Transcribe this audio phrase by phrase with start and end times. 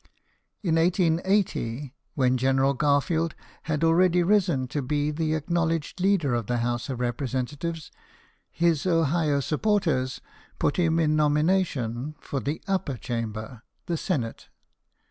[0.63, 6.57] In 1880, when General Garfield had already risen to be the acknowledged leader of the
[6.57, 7.91] House of Representatives,
[8.49, 10.19] his Ohio supporters
[10.57, 14.49] put him in nomination for the upper chamber, the Senate.